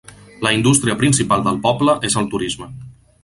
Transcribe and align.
La 0.45 0.53
indústria 0.59 0.95
principal 1.01 1.45
del 1.49 1.59
poble 1.67 1.97
és 2.09 2.17
el 2.23 2.31
turisme. 2.35 2.73